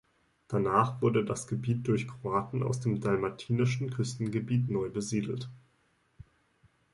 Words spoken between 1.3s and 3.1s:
Gebiet durch Kroaten aus dem